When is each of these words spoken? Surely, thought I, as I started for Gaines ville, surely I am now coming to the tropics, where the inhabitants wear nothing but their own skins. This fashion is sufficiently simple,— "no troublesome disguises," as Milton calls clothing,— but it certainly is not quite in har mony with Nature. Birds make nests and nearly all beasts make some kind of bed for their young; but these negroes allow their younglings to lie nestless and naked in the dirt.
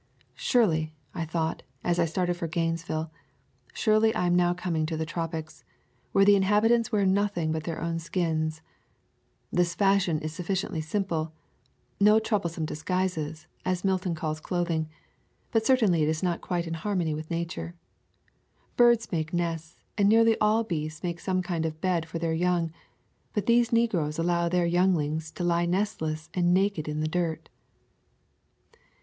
Surely, 0.33 0.95
thought 1.15 1.61
I, 1.83 1.89
as 1.91 1.99
I 1.99 2.05
started 2.05 2.33
for 2.33 2.47
Gaines 2.47 2.81
ville, 2.81 3.11
surely 3.71 4.15
I 4.15 4.25
am 4.25 4.33
now 4.33 4.51
coming 4.51 4.87
to 4.87 4.97
the 4.97 5.05
tropics, 5.05 5.63
where 6.11 6.25
the 6.25 6.35
inhabitants 6.35 6.91
wear 6.91 7.05
nothing 7.05 7.51
but 7.51 7.65
their 7.65 7.79
own 7.79 7.99
skins. 7.99 8.63
This 9.51 9.75
fashion 9.75 10.17
is 10.21 10.33
sufficiently 10.33 10.81
simple,— 10.81 11.33
"no 11.99 12.17
troublesome 12.17 12.65
disguises," 12.65 13.45
as 13.63 13.83
Milton 13.85 14.15
calls 14.15 14.39
clothing,— 14.39 14.89
but 15.51 15.61
it 15.61 15.65
certainly 15.67 16.01
is 16.01 16.23
not 16.23 16.41
quite 16.41 16.65
in 16.65 16.73
har 16.81 16.95
mony 16.95 17.13
with 17.13 17.29
Nature. 17.29 17.75
Birds 18.75 19.11
make 19.11 19.31
nests 19.31 19.83
and 19.99 20.09
nearly 20.09 20.35
all 20.39 20.63
beasts 20.63 21.03
make 21.03 21.19
some 21.19 21.43
kind 21.43 21.63
of 21.63 21.79
bed 21.79 22.07
for 22.07 22.17
their 22.17 22.33
young; 22.33 22.71
but 23.35 23.45
these 23.45 23.71
negroes 23.71 24.17
allow 24.17 24.49
their 24.49 24.65
younglings 24.65 25.29
to 25.29 25.43
lie 25.43 25.67
nestless 25.67 26.27
and 26.33 26.55
naked 26.55 26.87
in 26.87 27.01
the 27.01 27.07
dirt. 27.07 27.49